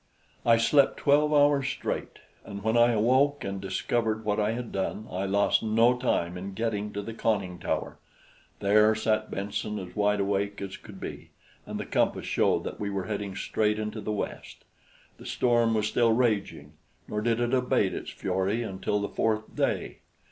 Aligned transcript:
I 0.47 0.57
slept 0.57 0.97
twelve 0.97 1.31
hours 1.31 1.67
straight, 1.67 2.17
and 2.43 2.63
when 2.63 2.75
I 2.75 2.93
awoke 2.93 3.43
and 3.43 3.61
discovered 3.61 4.25
what 4.25 4.39
I 4.39 4.53
had 4.53 4.71
done, 4.71 5.07
I 5.11 5.25
lost 5.27 5.61
no 5.61 5.95
time 5.95 6.39
in 6.39 6.55
getting 6.55 6.91
to 6.93 7.03
the 7.03 7.13
conning 7.13 7.59
tower. 7.59 7.99
There 8.61 8.95
sat 8.95 9.29
Benson 9.29 9.77
as 9.77 9.95
wide 9.95 10.19
awake 10.19 10.59
as 10.59 10.75
could 10.75 10.99
be, 10.99 11.29
and 11.67 11.79
the 11.79 11.85
compass 11.85 12.25
showed 12.25 12.63
that 12.63 12.79
we 12.79 12.89
were 12.89 13.05
heading 13.05 13.35
straight 13.35 13.77
into 13.77 14.01
the 14.01 14.11
west. 14.11 14.65
The 15.19 15.25
storm 15.27 15.75
was 15.75 15.85
still 15.89 16.13
raging; 16.13 16.73
nor 17.07 17.21
did 17.21 17.39
it 17.39 17.53
abate 17.53 17.93
its 17.93 18.09
fury 18.09 18.63
until 18.63 18.99
the 19.01 19.07
fourth 19.07 19.55
day. 19.55 19.99